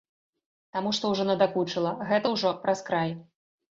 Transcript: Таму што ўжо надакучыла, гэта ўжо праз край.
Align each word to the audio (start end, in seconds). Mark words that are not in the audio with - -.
Таму 0.77 0.93
што 0.99 1.13
ўжо 1.13 1.27
надакучыла, 1.33 1.95
гэта 2.11 2.35
ўжо 2.37 2.59
праз 2.67 2.87
край. 2.93 3.19